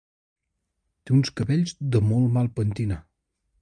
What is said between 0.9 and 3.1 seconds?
Té uns cabells de molt mal pentinar.